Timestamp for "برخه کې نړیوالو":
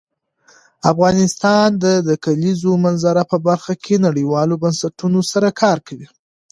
3.47-4.55